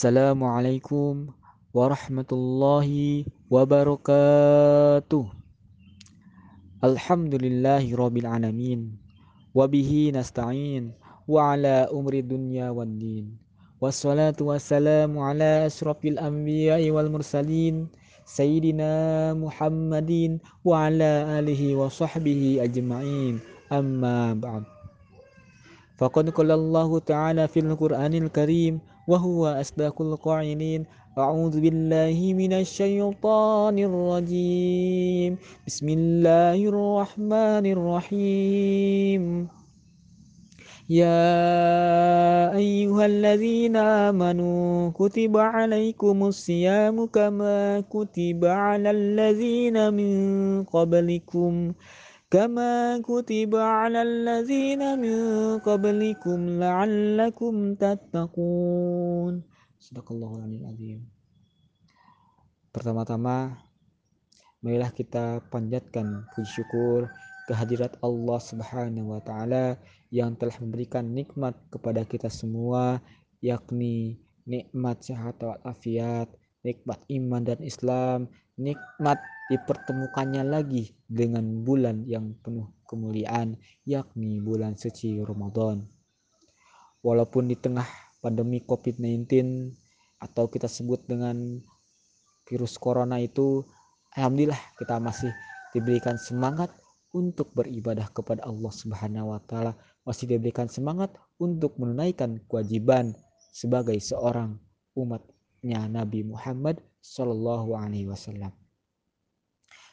Assalamualaikum 0.00 1.28
warahmatullahi 1.76 3.28
wabarakatuh. 3.52 5.28
Alhamdulillahi 6.80 7.92
rabbil 7.92 8.24
alamin. 8.24 8.96
Wabihi 9.52 10.16
nasta'in 10.16 10.96
wa 11.28 11.52
ala 11.52 11.92
umri 11.92 12.24
dunya 12.24 12.72
wad 12.72 12.96
din. 12.96 13.36
Wassalatu 13.76 14.48
wassalamu 14.48 15.20
ala 15.20 15.68
asrafil 15.68 16.16
anbiya'i 16.16 16.88
wal 16.88 17.12
mursalin 17.12 17.92
Sayyidina 18.24 19.36
Muhammadin 19.36 20.40
wa 20.64 20.88
ala 20.88 21.44
alihi 21.44 21.76
wa 21.76 21.92
sahbihi 21.92 22.56
ajma'in 22.64 23.36
amma 23.68 24.32
ba'd 24.32 24.64
Faqad 26.00 26.32
qala 26.32 26.56
Allah 26.56 26.88
Ta'ala 27.04 27.44
fil 27.52 27.68
Qur'anil 27.76 28.32
Karim 28.32 28.80
وهو 29.10 29.46
أصدق 29.46 30.02
القائلين 30.02 30.86
أعوذ 31.18 31.60
بالله 31.60 32.18
من 32.38 32.52
الشيطان 32.62 33.76
الرجيم. 33.78 35.32
بسم 35.66 35.86
الله 35.88 36.58
الرحمن 36.70 37.64
الرحيم. 37.66 39.22
يا 40.90 41.30
أيها 42.54 43.04
الذين 43.06 43.76
آمنوا 43.76 44.90
كتب 44.90 45.34
عليكم 45.36 46.16
الصيام 46.30 47.06
كما 47.06 47.82
كتب 47.90 48.40
على 48.44 48.90
الذين 48.90 49.76
من 49.94 50.14
قبلكم. 50.70 51.52
كما 52.31 52.99
كتب 53.05 53.55
على 53.55 54.01
الذين 54.01 54.81
من 54.99 55.19
قبلكم 55.59 56.39
لعلكم 56.59 57.53
تتقون 57.75 59.55
Sadaqallahul 59.85 60.65
azim. 60.65 61.05
Pertama-tama 62.73 63.53
marilah 64.65 64.89
kita 64.89 65.45
panjatkan 65.53 66.25
puji 66.33 66.57
syukur 66.57 67.05
kehadirat 67.45 67.93
Allah 68.01 68.41
Subhanahu 68.41 69.13
wa 69.13 69.21
taala 69.21 69.77
yang 70.09 70.33
telah 70.41 70.57
memberikan 70.57 71.13
nikmat 71.13 71.53
kepada 71.69 72.01
kita 72.01 72.33
semua 72.33 72.97
yakni 73.45 74.17
nikmat 74.49 75.05
sehat 75.05 75.37
walafiat, 75.45 76.33
nikmat 76.65 76.97
iman 77.05 77.45
dan 77.45 77.61
Islam, 77.61 78.25
nikmat 78.60 79.16
dipertemukannya 79.48 80.44
lagi 80.44 80.92
dengan 81.08 81.64
bulan 81.64 82.04
yang 82.04 82.36
penuh 82.44 82.68
kemuliaan 82.84 83.56
yakni 83.88 84.38
bulan 84.44 84.76
suci 84.76 85.16
Ramadan. 85.24 85.88
Walaupun 87.00 87.48
di 87.48 87.56
tengah 87.56 87.88
pandemi 88.20 88.60
COVID-19 88.60 89.26
atau 90.20 90.52
kita 90.52 90.68
sebut 90.68 91.00
dengan 91.08 91.64
virus 92.44 92.76
corona 92.76 93.16
itu 93.16 93.64
alhamdulillah 94.12 94.60
kita 94.76 95.00
masih 95.00 95.32
diberikan 95.72 96.20
semangat 96.20 96.68
untuk 97.10 97.50
beribadah 97.56 98.06
kepada 98.12 98.44
Allah 98.46 98.70
Subhanahu 98.70 99.34
wa 99.34 99.40
taala, 99.42 99.72
masih 100.06 100.30
diberikan 100.30 100.70
semangat 100.70 101.10
untuk 101.40 101.74
menunaikan 101.80 102.38
kewajiban 102.46 103.16
sebagai 103.50 103.98
seorang 103.98 104.60
umatnya 104.94 105.39
Nabi 105.64 106.24
Muhammad 106.24 106.80
Shallallahu 107.04 107.76
Alaihi 107.76 108.08
Wasallam. 108.08 108.52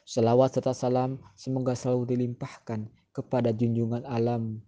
Salawat 0.07 0.55
serta 0.55 0.71
salam 0.71 1.19
semoga 1.35 1.75
selalu 1.75 2.15
dilimpahkan 2.15 2.87
kepada 3.11 3.51
junjungan 3.51 4.07
alam 4.07 4.63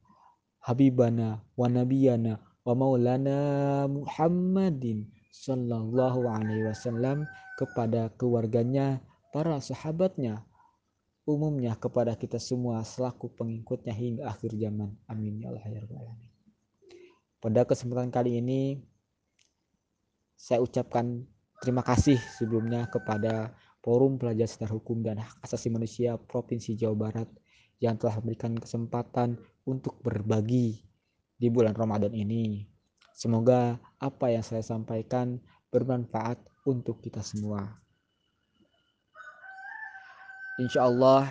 Habibana 0.59 1.39
wa 1.55 1.67
Nabiyana 1.71 2.43
wa 2.67 2.73
Maulana 2.75 3.39
Muhammadin 3.87 5.07
Sallallahu 5.31 6.27
Alaihi 6.27 6.67
Wasallam 6.67 7.23
kepada 7.55 8.11
keluarganya, 8.19 8.99
para 9.31 9.63
sahabatnya, 9.63 10.43
umumnya 11.23 11.75
kepada 11.79 12.15
kita 12.19 12.41
semua 12.41 12.83
selaku 12.83 13.31
pengikutnya 13.39 13.95
hingga 13.95 14.23
akhir 14.27 14.55
zaman. 14.59 14.95
Amin 15.07 15.39
ya 15.39 15.51
Allah 15.51 15.63
ya 15.67 15.79
Rabbal 15.83 16.03
Alamin. 16.03 16.31
Pada 17.39 17.63
kesempatan 17.63 18.11
kali 18.11 18.43
ini 18.43 18.83
saya 20.39 20.63
ucapkan 20.63 21.27
terima 21.59 21.83
kasih 21.83 22.15
sebelumnya 22.39 22.87
kepada 22.87 23.51
Forum 23.83 24.15
Pelajar 24.15 24.47
Setar 24.47 24.71
Hukum 24.71 25.03
dan 25.03 25.19
Hak 25.19 25.43
Asasi 25.43 25.67
Manusia 25.67 26.15
Provinsi 26.15 26.79
Jawa 26.79 26.95
Barat 26.95 27.27
yang 27.83 27.99
telah 27.99 28.23
memberikan 28.23 28.55
kesempatan 28.55 29.35
untuk 29.67 29.99
berbagi 29.99 30.79
di 31.35 31.47
bulan 31.51 31.75
Ramadan 31.75 32.15
ini. 32.15 32.63
Semoga 33.11 33.75
apa 33.99 34.31
yang 34.31 34.39
saya 34.39 34.63
sampaikan 34.63 35.43
bermanfaat 35.75 36.39
untuk 36.63 37.03
kita 37.03 37.19
semua. 37.19 37.75
Insya 40.55 40.87
Allah 40.87 41.27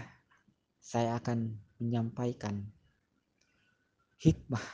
saya 0.85 1.17
akan 1.17 1.57
menyampaikan 1.81 2.61
hikmah 4.21 4.65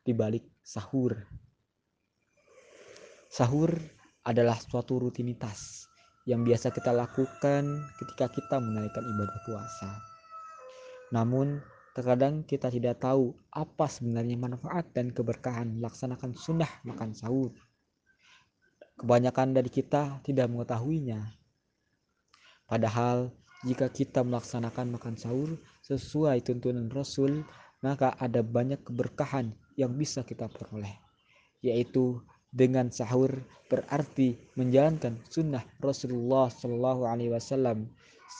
di 0.00 0.16
balik 0.16 0.48
sahur 0.64 1.28
Sahur 3.32 3.72
adalah 4.28 4.60
suatu 4.60 5.00
rutinitas 5.00 5.88
yang 6.28 6.44
biasa 6.44 6.68
kita 6.68 6.92
lakukan 6.92 7.64
ketika 7.96 8.28
kita 8.28 8.60
menunaikan 8.60 9.00
ibadah 9.00 9.40
puasa. 9.48 9.90
Namun, 11.16 11.64
terkadang 11.96 12.44
kita 12.44 12.68
tidak 12.68 13.00
tahu 13.00 13.32
apa 13.48 13.88
sebenarnya 13.88 14.36
manfaat 14.36 14.92
dan 14.92 15.16
keberkahan 15.16 15.80
melaksanakan 15.80 16.36
sunnah 16.36 16.68
makan 16.84 17.16
sahur. 17.16 17.56
Kebanyakan 19.00 19.56
dari 19.56 19.72
kita 19.72 20.20
tidak 20.20 20.52
mengetahuinya. 20.52 21.24
Padahal, 22.68 23.32
jika 23.64 23.88
kita 23.88 24.20
melaksanakan 24.20 25.00
makan 25.00 25.16
sahur 25.16 25.56
sesuai 25.80 26.44
tuntunan 26.44 26.92
Rasul, 26.92 27.48
maka 27.80 28.12
ada 28.20 28.44
banyak 28.44 28.84
keberkahan 28.84 29.56
yang 29.80 29.96
bisa 29.96 30.20
kita 30.20 30.52
peroleh, 30.52 31.00
yaitu 31.64 32.20
dengan 32.52 32.92
sahur 32.92 33.32
berarti 33.72 34.36
menjalankan 34.60 35.16
sunnah 35.32 35.64
Rasulullah 35.80 36.52
Shallallahu 36.52 37.08
Alaihi 37.08 37.32
Wasallam. 37.32 37.88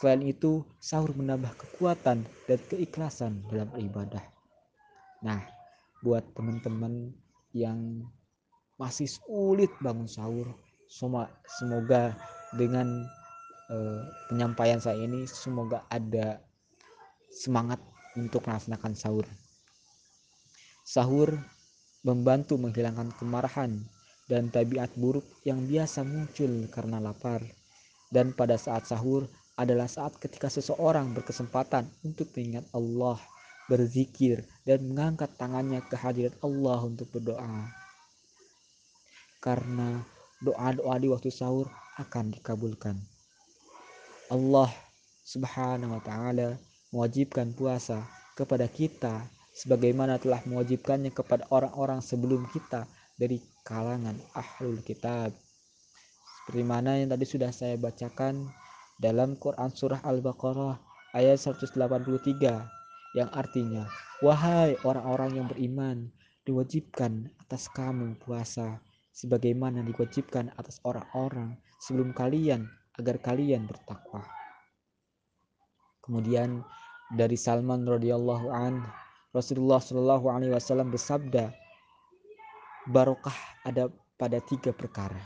Selain 0.01 0.21
itu, 0.21 0.65
sahur 0.81 1.13
menambah 1.17 1.53
kekuatan 1.57 2.25
dan 2.49 2.59
keikhlasan 2.69 3.41
dalam 3.49 3.73
ibadah. 3.77 4.21
Nah, 5.25 5.41
buat 6.05 6.25
teman-teman 6.37 7.13
yang 7.57 8.05
masih 8.77 9.09
sulit 9.09 9.73
bangun 9.81 10.09
sahur, 10.09 10.49
semoga 10.89 12.13
dengan 12.57 12.89
uh, 13.73 14.01
penyampaian 14.29 14.81
saya 14.81 15.01
ini 15.01 15.25
semoga 15.25 15.85
ada 15.89 16.41
semangat 17.33 17.81
untuk 18.17 18.45
melaksanakan 18.45 18.93
sahur. 18.93 19.25
Sahur 20.85 21.33
membantu 22.05 22.61
menghilangkan 22.61 23.15
kemarahan 23.17 23.81
dan 24.31 24.51
tabiat 24.51 24.95
buruk 24.95 25.25
yang 25.43 25.65
biasa 25.67 26.07
muncul 26.07 26.67
karena 26.71 27.03
lapar. 27.03 27.43
Dan 28.13 28.37
pada 28.37 28.61
saat 28.61 28.85
sahur 28.85 29.25
adalah 29.57 29.89
saat 29.89 30.17
ketika 30.21 30.53
seseorang 30.53 31.17
berkesempatan 31.17 31.89
untuk 32.05 32.29
mengingat 32.37 32.69
Allah, 32.77 33.17
berzikir, 33.69 34.45
dan 34.69 34.85
mengangkat 34.85 35.33
tangannya 35.41 35.81
ke 35.85 35.97
hadirat 35.97 36.37
Allah 36.45 36.81
untuk 36.85 37.09
berdoa. 37.09 37.69
Karena 39.41 40.03
doa-doa 40.43 40.95
di 41.01 41.09
waktu 41.09 41.31
sahur 41.33 41.71
akan 41.99 42.37
dikabulkan. 42.37 42.97
Allah 44.33 44.71
Subhanahu 45.23 45.95
wa 45.95 46.03
taala 46.03 46.57
mewajibkan 46.91 47.55
puasa 47.55 48.01
kepada 48.35 48.65
kita 48.67 49.29
sebagaimana 49.53 50.17
telah 50.17 50.41
mewajibkannya 50.49 51.13
kepada 51.13 51.45
orang-orang 51.53 52.01
sebelum 52.01 52.49
kita 52.49 52.89
dari 53.21 53.39
kalangan 53.63 54.19
ahlul 54.35 54.83
kitab 54.83 55.31
seperti 56.43 56.63
mana 56.67 56.99
yang 56.99 57.15
tadi 57.15 57.23
sudah 57.23 57.55
saya 57.55 57.79
bacakan 57.79 58.51
dalam 58.99 59.39
Quran 59.39 59.71
surah 59.71 60.03
Al-Baqarah 60.03 60.79
ayat 61.15 61.39
183 61.39 61.71
yang 63.15 63.31
artinya 63.31 63.87
wahai 64.23 64.75
orang-orang 64.83 65.39
yang 65.39 65.47
beriman 65.47 66.11
diwajibkan 66.43 67.31
atas 67.47 67.71
kamu 67.71 68.19
puasa 68.19 68.83
sebagaimana 69.15 69.87
diwajibkan 69.87 70.51
atas 70.59 70.83
orang-orang 70.83 71.55
sebelum 71.79 72.11
kalian 72.17 72.67
agar 72.99 73.21
kalian 73.23 73.69
bertakwa. 73.69 74.27
Kemudian 76.03 76.67
dari 77.15 77.39
Salman 77.39 77.87
radhiyallahu 77.87 78.51
an 78.51 78.83
Rasulullah 79.31 79.79
shallallahu 79.79 80.27
alaihi 80.29 80.53
wasallam 80.53 80.91
bersabda 80.91 81.55
barokah 82.89 83.37
ada 83.63 83.87
pada 84.19 84.43
tiga 84.43 84.75
perkara. 84.75 85.21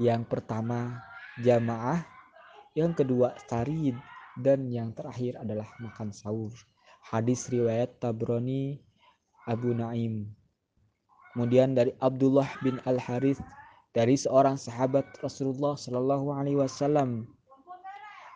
Yang 0.00 0.24
pertama 0.32 1.04
jamaah, 1.44 2.00
yang 2.72 2.96
kedua 2.96 3.36
tarid, 3.44 3.96
dan 4.40 4.64
yang 4.72 4.96
terakhir 4.96 5.36
adalah 5.36 5.68
makan 5.82 6.08
sahur. 6.14 6.52
Hadis 7.04 7.48
riwayat 7.52 8.00
Tabrani 8.00 8.80
Abu 9.44 9.76
Naim. 9.76 10.32
Kemudian 11.32 11.76
dari 11.76 11.92
Abdullah 12.00 12.48
bin 12.64 12.80
Al 12.88 12.96
Harith 12.96 13.40
dari 13.92 14.16
seorang 14.16 14.56
sahabat 14.56 15.06
Rasulullah 15.20 15.76
Shallallahu 15.76 16.32
Alaihi 16.32 16.58
Wasallam. 16.58 17.28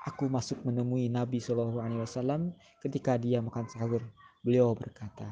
Aku 0.05 0.29
masuk 0.29 0.61
menemui 0.69 1.09
Nabi 1.09 1.41
Shallallahu 1.41 1.81
Alaihi 1.81 2.05
Wasallam 2.05 2.53
ketika 2.85 3.17
dia 3.17 3.41
makan 3.41 3.65
sahur. 3.73 4.05
Beliau 4.45 4.77
berkata, 4.77 5.25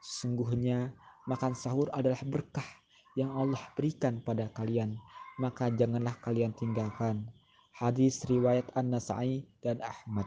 sesungguhnya 0.00 0.96
makan 1.28 1.56
sahur 1.56 1.88
adalah 1.92 2.20
berkah 2.26 2.66
yang 3.14 3.32
Allah 3.32 3.60
berikan 3.78 4.18
pada 4.20 4.50
kalian, 4.52 4.98
maka 5.38 5.70
janganlah 5.72 6.14
kalian 6.24 6.52
tinggalkan. 6.56 7.26
Hadis 7.74 8.22
riwayat 8.30 8.70
An-Nasai 8.78 9.42
dan 9.62 9.82
Ahmad. 9.82 10.26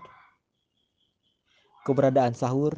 Keberadaan 1.88 2.36
sahur 2.36 2.76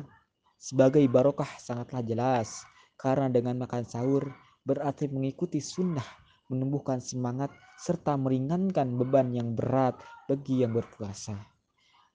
sebagai 0.62 1.02
barokah 1.10 1.50
sangatlah 1.58 2.06
jelas 2.06 2.62
karena 3.02 3.32
dengan 3.34 3.58
makan 3.58 3.82
sahur 3.82 4.30
berarti 4.62 5.10
mengikuti 5.10 5.58
sunnah 5.58 6.06
menumbuhkan 6.50 6.98
semangat, 7.00 7.54
serta 7.78 8.18
meringankan 8.18 8.98
beban 8.98 9.32
yang 9.32 9.54
berat 9.54 9.96
bagi 10.26 10.66
yang 10.66 10.74
berpuasa. 10.74 11.38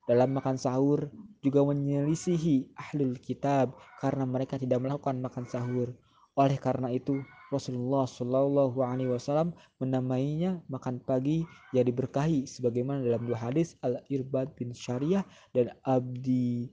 Dalam 0.05 0.37
makan 0.37 0.61
sahur 0.61 1.09
juga 1.41 1.65
menyelisihi 1.65 2.77
ahlul 2.77 3.17
kitab 3.21 3.81
karena 4.05 4.29
mereka 4.29 4.61
tidak 4.61 4.85
melakukan 4.85 5.17
makan 5.21 5.45
sahur. 5.49 5.89
Oleh 6.35 6.59
karena 6.59 6.91
itu, 6.91 7.23
Rasulullah 7.55 8.05
Shallallahu 8.11 8.83
Alaihi 8.83 9.15
Wasallam 9.15 9.55
menamainya 9.79 10.59
makan 10.67 10.99
pagi 10.99 11.47
yang 11.71 11.87
diberkahi 11.87 12.45
sebagaimana 12.51 13.07
dalam 13.07 13.23
dua 13.23 13.39
hadis 13.39 13.79
Al 13.87 14.03
Irbad 14.11 14.51
bin 14.59 14.75
Syariah 14.75 15.23
dan 15.55 15.71
Abdi 15.87 16.69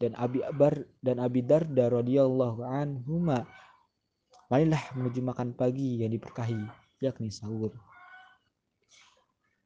dan 0.00 0.16
Abi 0.16 0.40
Abar 0.42 0.88
dan 1.04 1.20
Abi 1.20 1.44
Darda 1.44 1.92
radhiyallahu 1.92 2.64
anhuma. 2.64 3.44
Marilah 4.48 4.80
menuju 4.96 5.20
makan 5.20 5.52
pagi 5.54 6.00
yang 6.00 6.10
diberkahi 6.10 6.64
yakni 7.04 7.28
sahur. 7.28 7.76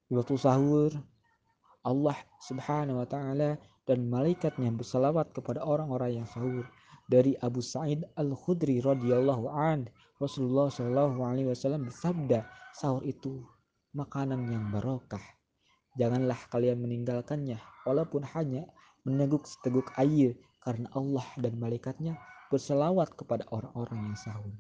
Di 0.07 0.15
waktu 0.15 0.37
sahur, 0.39 0.91
Allah 1.87 2.19
Subhanahu 2.43 2.99
wa 2.99 3.07
taala 3.07 3.55
dan 3.87 4.11
malaikatnya 4.11 4.75
bersalawat 4.75 5.31
kepada 5.31 5.63
orang-orang 5.63 6.21
yang 6.23 6.27
sahur. 6.27 6.67
Dari 7.07 7.39
Abu 7.39 7.63
Sa'id 7.63 8.03
Al-Khudri 8.19 8.83
radhiyallahu 8.83 9.47
an, 9.47 9.87
Rasulullah 10.19 10.67
Shallallahu 10.67 11.23
alaihi 11.23 11.47
wasallam 11.47 11.87
bersabda, 11.87 12.43
sahur 12.75 13.07
itu 13.07 13.47
makanan 13.95 14.51
yang 14.51 14.67
barokah. 14.75 15.23
Janganlah 15.95 16.37
kalian 16.51 16.83
meninggalkannya 16.83 17.63
walaupun 17.87 18.27
hanya 18.35 18.67
meneguk 19.07 19.47
seteguk 19.47 19.87
air 20.03 20.35
karena 20.67 20.91
Allah 20.99 21.25
dan 21.39 21.55
malaikatnya 21.63 22.19
berselawat 22.51 23.15
kepada 23.15 23.47
orang-orang 23.55 24.11
yang 24.11 24.19
sahur. 24.19 24.51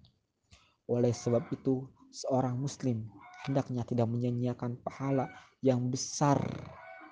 Oleh 0.86 1.10
sebab 1.10 1.42
itu, 1.50 1.82
seorang 2.14 2.54
muslim 2.54 3.10
hendaknya 3.42 3.82
tidak 3.82 4.06
menyanyiakan 4.06 4.78
pahala 4.86 5.26
yang 5.66 5.90
besar 5.90 6.38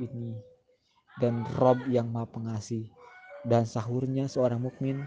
ini. 0.02 0.34
Dan 1.22 1.46
Rob 1.60 1.78
yang 1.86 2.10
maha 2.10 2.26
pengasih. 2.30 2.90
Dan 3.46 3.68
sahurnya 3.68 4.26
seorang 4.26 4.64
mukmin 4.64 5.04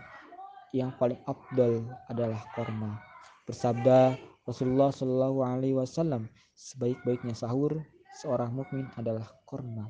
yang 0.75 0.93
paling 0.95 1.19
abdul 1.25 1.87
adalah 2.07 2.39
korma. 2.53 2.99
Bersabda 3.47 4.19
Rasulullah 4.43 4.91
Shallallahu 4.91 5.39
Alaihi 5.43 5.75
Wasallam 5.75 6.27
sebaik-baiknya 6.55 7.35
sahur 7.35 7.75
seorang 8.19 8.51
mukmin 8.55 8.87
adalah 8.99 9.27
korma. 9.47 9.87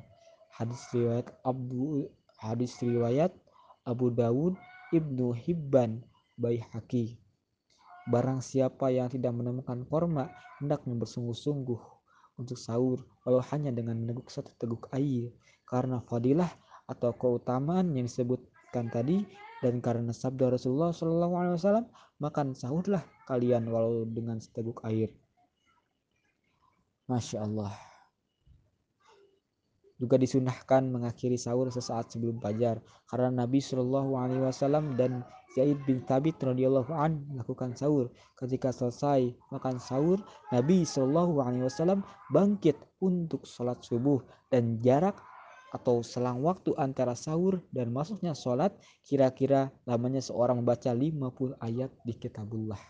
Hadis 0.54 0.82
riwayat 0.90 1.30
Abu 1.46 2.06
hadis 2.38 2.78
riwayat 2.82 3.34
Abu 3.86 4.10
Dawud 4.10 4.54
Ibnu 4.94 5.34
Hibban 5.34 6.02
Baihaqi. 6.38 7.18
Barang 8.08 8.40
siapa 8.40 8.88
yang 8.88 9.12
tidak 9.12 9.36
menemukan 9.36 9.84
korma, 9.84 10.32
hendaknya 10.62 10.96
bersungguh-sungguh 10.96 11.97
untuk 12.38 12.56
sahur, 12.56 13.02
walau 13.26 13.42
hanya 13.50 13.74
dengan 13.74 13.98
meneguk 13.98 14.30
satu 14.30 14.54
teguk 14.56 14.86
air. 14.94 15.34
Karena 15.68 16.00
fadilah 16.00 16.48
atau 16.88 17.12
keutamaan 17.12 17.92
yang 17.92 18.08
disebutkan 18.08 18.88
tadi 18.88 19.26
dan 19.60 19.82
karena 19.82 20.14
sabda 20.14 20.54
Rasulullah 20.54 20.94
SAW, 20.94 21.90
makan 22.22 22.54
sahurlah 22.54 23.02
kalian 23.26 23.66
walau 23.68 24.06
dengan 24.06 24.38
seteguk 24.38 24.80
air. 24.86 25.10
Masya 27.10 27.42
Allah. 27.42 27.74
Juga 29.98 30.14
disunahkan 30.14 30.86
mengakhiri 30.86 31.34
sahur 31.34 31.68
sesaat 31.74 32.14
sebelum 32.14 32.38
fajar 32.38 32.78
karena 33.10 33.42
Nabi 33.42 33.58
Shallallahu 33.58 34.14
Alaihi 34.14 34.42
Wasallam 34.46 34.94
dan 34.94 35.26
Zaid 35.58 35.80
bin 35.88 36.04
Thabit 36.04 36.38
radhiyallahu 36.38 36.92
an 36.94 37.24
melakukan 37.32 37.72
sahur. 37.72 38.12
Ketika 38.36 38.70
selesai 38.70 39.32
makan 39.50 39.80
sahur, 39.80 40.20
Nabi 40.54 40.84
Shallallahu 40.84 41.40
alaihi 41.40 41.64
wasallam 41.64 42.04
bangkit 42.30 42.76
untuk 43.00 43.48
sholat 43.48 43.80
subuh 43.80 44.20
dan 44.52 44.76
jarak 44.84 45.16
atau 45.72 46.04
selang 46.04 46.44
waktu 46.44 46.76
antara 46.76 47.16
sahur 47.16 47.64
dan 47.72 47.92
masuknya 47.92 48.38
sholat 48.38 48.76
kira-kira 49.04 49.72
lamanya 49.84 50.20
seorang 50.20 50.60
membaca 50.60 50.92
50 50.92 51.58
ayat 51.58 51.90
di 52.04 52.14
kitabullah. 52.16 52.80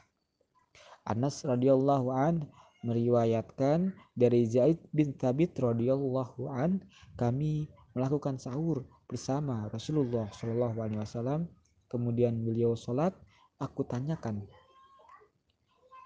Anas 1.08 1.46
radhiyallahu 1.46 2.12
an 2.12 2.44
meriwayatkan 2.86 3.92
dari 4.14 4.46
Zaid 4.46 4.78
bin 4.94 5.14
Thabit 5.16 5.54
radhiyallahu 5.58 6.46
an 6.50 6.82
kami 7.18 7.66
melakukan 7.96 8.38
sahur 8.38 8.86
bersama 9.10 9.66
Rasulullah 9.72 10.30
Shallallahu 10.30 10.78
alaihi 10.78 11.02
wasallam 11.02 11.50
Kemudian 11.88 12.44
beliau 12.44 12.76
sholat, 12.76 13.16
aku 13.56 13.80
tanyakan, 13.88 14.44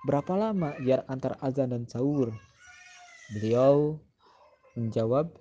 berapa 0.07 0.31
lama 0.39 0.79
jarak 0.79 1.11
antara 1.11 1.35
azan 1.43 1.75
dan 1.75 1.91
sahur? 1.91 2.31
Beliau 3.35 3.99
menjawab, 4.79 5.35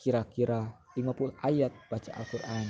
kira-kira 0.00 0.72
50 0.96 1.36
ayat 1.44 1.76
baca 1.92 2.08
Al-Quran. 2.16 2.64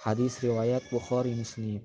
Hadis 0.00 0.40
riwayat 0.40 0.80
Bukhari 0.88 1.36
Muslim. 1.36 1.84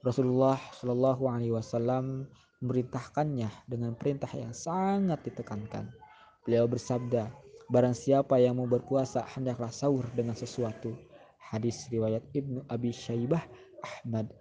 Rasulullah 0.00 0.56
Shallallahu 0.80 1.28
Alaihi 1.28 1.52
Wasallam 1.52 2.24
memerintahkannya 2.60 3.68
dengan 3.68 3.92
perintah 3.96 4.30
yang 4.32 4.52
sangat 4.56 5.20
ditekankan. 5.26 5.92
Beliau 6.46 6.70
bersabda, 6.70 7.28
Barang 7.66 7.98
siapa 7.98 8.38
yang 8.38 8.62
mau 8.62 8.70
berpuasa 8.70 9.26
hendaklah 9.26 9.74
sahur 9.74 10.06
dengan 10.14 10.38
sesuatu 10.38 10.94
Hadis 11.46 11.86
riwayat 11.94 12.26
Ibnu 12.34 12.66
Abi 12.66 12.90
Syaibah 12.90 13.42
Ahmad 13.78 14.34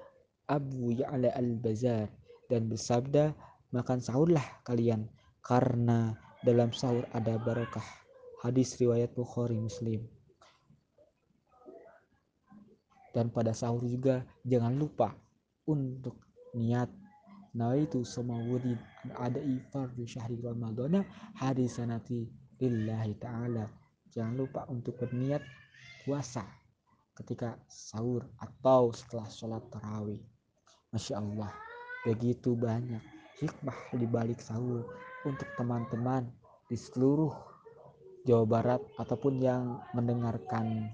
Abu 0.50 0.90
Ya'la 0.90 1.38
Al-Bazar 1.38 2.10
dan 2.50 2.66
bersabda 2.66 3.30
makan 3.70 4.02
sahurlah 4.02 4.42
kalian 4.66 5.06
karena 5.46 6.18
dalam 6.42 6.74
sahur 6.74 7.06
ada 7.14 7.38
barakah. 7.38 7.86
Hadis 8.42 8.74
riwayat 8.82 9.14
Bukhari 9.14 9.58
Muslim. 9.58 10.06
Dan 13.14 13.30
pada 13.30 13.54
sahur 13.54 13.86
juga 13.86 14.26
jangan 14.42 14.74
lupa 14.74 15.14
untuk 15.70 16.18
niat 16.58 16.90
nawaitu 17.56 18.04
sama 18.04 18.36
wurid 18.52 18.78
ada 19.16 19.40
ifar 19.40 19.88
di 19.96 20.04
syahri 20.04 20.38
ramadana 20.44 21.08
hadis 21.40 21.80
sanati 21.80 22.28
lillahi 22.60 23.16
ta'ala 23.16 23.66
jangan 24.12 24.36
lupa 24.36 24.68
untuk 24.68 25.00
berniat 25.00 25.42
puasa 26.04 26.44
ketika 27.16 27.56
sahur 27.72 28.28
atau 28.40 28.92
setelah 28.92 29.28
sholat 29.32 29.64
tarawih. 29.72 30.20
Masya 30.92 31.20
Allah, 31.20 31.52
begitu 32.04 32.56
banyak 32.56 33.02
hikmah 33.40 33.76
di 33.96 34.08
balik 34.08 34.40
sahur 34.40 34.88
untuk 35.28 35.48
teman-teman 35.60 36.28
di 36.72 36.76
seluruh 36.80 37.32
Jawa 38.26 38.46
Barat 38.48 38.82
ataupun 39.00 39.38
yang 39.40 39.80
mendengarkan 39.92 40.92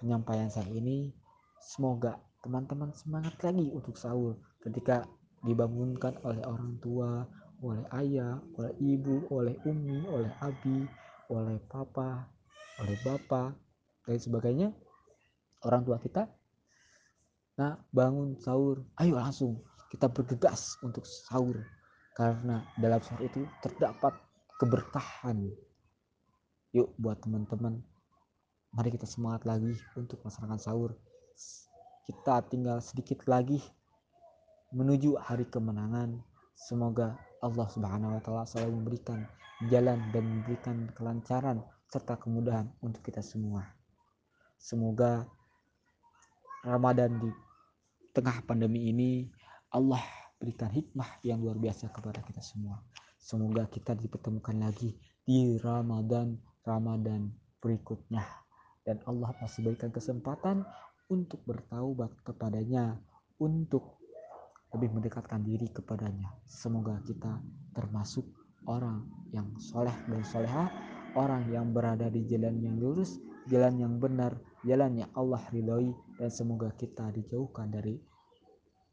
penyampaian 0.00 0.48
saya 0.48 0.68
ini. 0.72 1.12
Semoga 1.60 2.20
teman-teman 2.44 2.94
semangat 2.94 3.36
lagi 3.42 3.68
untuk 3.74 3.98
sahur 3.98 4.38
ketika 4.62 5.02
dibangunkan 5.44 6.16
oleh 6.24 6.40
orang 6.44 6.78
tua, 6.80 7.24
oleh 7.64 7.84
ayah, 8.00 8.40
oleh 8.56 8.72
ibu, 8.80 9.24
oleh 9.32 9.56
umi, 9.64 10.04
oleh 10.08 10.32
abi, 10.40 10.84
oleh 11.32 11.58
papa, 11.68 12.28
oleh 12.80 12.96
bapak, 13.04 13.56
dan 14.06 14.18
sebagainya. 14.20 14.68
Orang 15.66 15.82
tua 15.82 15.98
kita 15.98 16.30
nah 17.56 17.72
bangun 17.88 18.36
sahur 18.36 18.84
ayo 19.00 19.16
langsung 19.16 19.64
kita 19.88 20.12
bergegas 20.12 20.76
untuk 20.84 21.08
sahur. 21.08 21.56
Karena 22.12 22.64
dalam 22.76 23.00
sahur 23.00 23.24
itu 23.24 23.44
terdapat 23.64 24.12
keberkahan. 24.60 25.52
Yuk 26.76 26.92
buat 27.00 27.20
teman-teman 27.24 27.80
mari 28.76 28.92
kita 28.92 29.08
semangat 29.08 29.48
lagi 29.48 29.72
untuk 29.96 30.20
melaksanakan 30.20 30.60
sahur. 30.60 30.92
Kita 32.04 32.44
tinggal 32.46 32.84
sedikit 32.84 33.24
lagi 33.24 33.58
menuju 34.76 35.16
hari 35.16 35.48
kemenangan. 35.48 36.20
Semoga 36.52 37.16
Allah 37.40 37.64
Subhanahu 37.72 38.20
wa 38.20 38.20
taala 38.20 38.44
selalu 38.44 38.84
memberikan 38.84 39.24
jalan 39.72 40.04
dan 40.12 40.24
memberikan 40.28 40.92
kelancaran 40.92 41.64
serta 41.88 42.20
kemudahan 42.20 42.68
untuk 42.84 43.00
kita 43.00 43.24
semua. 43.24 43.64
Semoga 44.60 45.24
Ramadan 46.60 47.16
di 47.16 47.32
tengah 48.12 48.44
pandemi 48.44 48.92
ini 48.92 49.24
Allah 49.72 50.04
berikan 50.36 50.68
hikmah 50.68 51.24
yang 51.24 51.40
luar 51.40 51.56
biasa 51.56 51.88
kepada 51.88 52.20
kita 52.20 52.44
semua. 52.44 52.76
Semoga 53.16 53.64
kita 53.72 53.96
dipertemukan 53.96 54.60
lagi 54.60 54.92
di 55.24 55.56
Ramadan 55.56 56.36
Ramadan 56.60 57.32
berikutnya. 57.64 58.24
Dan 58.84 59.00
Allah 59.08 59.32
masih 59.40 59.66
berikan 59.66 59.90
kesempatan 59.90 60.62
untuk 61.08 61.42
bertaubat 61.48 62.12
kepadanya 62.22 63.00
untuk 63.40 64.05
lebih 64.74 64.90
mendekatkan 64.96 65.42
diri 65.44 65.70
kepadanya 65.70 66.32
semoga 66.46 66.98
kita 67.06 67.38
termasuk 67.76 68.26
orang 68.66 69.06
yang 69.30 69.46
soleh 69.60 69.94
dan 70.10 70.22
soleha 70.26 70.64
orang 71.14 71.46
yang 71.52 71.70
berada 71.70 72.10
di 72.10 72.26
jalan 72.26 72.58
yang 72.58 72.76
lurus 72.80 73.20
jalan 73.46 73.78
yang 73.78 73.94
benar 74.02 74.34
jalan 74.66 75.06
yang 75.06 75.10
Allah 75.14 75.42
ridhoi 75.54 75.94
dan 76.18 76.30
semoga 76.30 76.74
kita 76.74 77.14
dijauhkan 77.14 77.70
dari 77.70 78.00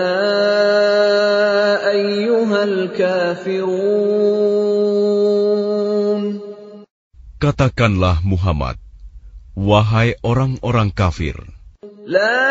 ayyuhal 1.88 2.92
kafirun. 3.00 3.64
Katakanlah 7.40 8.20
Muhammad, 8.28 8.76
wahai 9.56 10.20
orang-orang 10.20 10.92
kafir. 10.92 11.40
La 12.12 12.44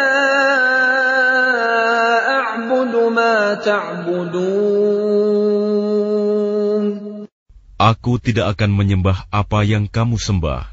Aku 7.83 8.23
tidak 8.23 8.55
akan 8.55 8.71
menyembah 8.79 9.27
apa 9.27 9.67
yang 9.67 9.91
kamu 9.91 10.15
sembah. 10.15 10.71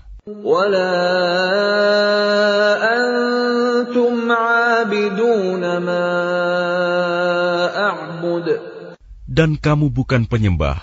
Dan 9.29 9.49
kamu 9.57 9.89
bukan 9.89 10.21
penyembah 10.29 10.77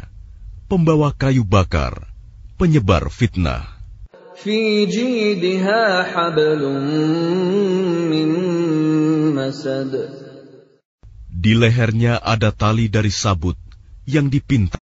pembawa 0.70 1.10
kayu 1.18 1.42
bakar, 1.42 2.06
penyebar 2.62 3.10
fitnah. 3.10 3.66
Di 11.34 11.54
lehernya 11.58 12.14
ada 12.22 12.50
tali 12.54 12.86
dari 12.88 13.10
sabut 13.10 13.58
yang 14.06 14.30
dipinta. 14.30 14.83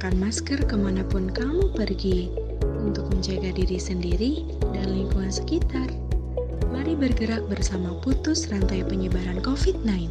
Sekarang, 0.00 0.16
gunakan 0.16 0.32
masker 0.32 0.60
ke 0.64 0.76
mana 0.80 1.04
pun 1.04 1.28
kamu 1.28 1.76
pergi 1.76 2.32
untuk 2.80 3.12
menjaga 3.12 3.52
diri 3.52 3.76
sendiri 3.76 4.32
dan 4.72 4.96
lingkungan 4.96 5.28
sekitar. 5.28 5.92
Mari 6.72 6.96
bergerak 6.96 7.44
bersama 7.52 7.92
putus 8.00 8.48
rantai 8.48 8.80
penyebaran 8.80 9.44
COVID-19. 9.44 10.08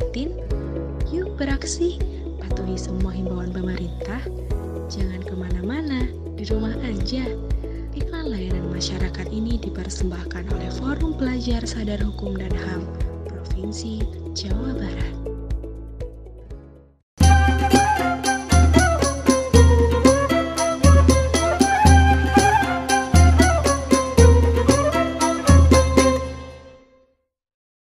Yuk 1.09 1.33
beraksi, 1.41 1.97
patuhi 2.37 2.77
semua 2.77 3.17
himbauan 3.17 3.49
pemerintah. 3.49 4.21
Jangan 4.93 5.25
ke 5.25 5.33
mana-mana, 5.33 6.05
di 6.37 6.45
rumah 6.45 6.77
aja. 6.85 7.25
Iklan 7.97 8.29
layanan 8.29 8.69
masyarakat 8.69 9.25
ini 9.33 9.57
dipersembahkan 9.57 10.53
oleh 10.53 10.69
Forum 10.77 11.17
Pelajar 11.17 11.65
Sadar 11.65 11.97
Hukum 12.05 12.37
dan 12.37 12.53
HAM 12.53 12.85
Provinsi 13.25 14.05
Jawa 14.37 14.77
Barat. 14.77 15.28